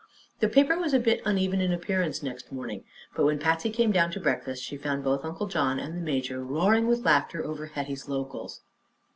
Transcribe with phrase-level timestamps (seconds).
[0.39, 4.09] The paper was a bit uneven in appearance next morning, but when Patsy came down
[4.13, 8.09] to breakfast she found both Uncle John and the major roaring with laughter over Hetty's
[8.09, 8.61] locals.